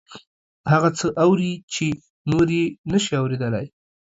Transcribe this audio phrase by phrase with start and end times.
[0.71, 1.85] هغه څه اوري چې
[2.31, 3.65] نور یې نشي اوریدلی